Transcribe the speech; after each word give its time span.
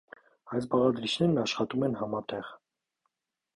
Այս 0.59 0.67
բաղադրիչներն 0.71 1.37
աշխատում 1.43 1.87
են 1.91 2.01
համատեղ։ 2.01 2.53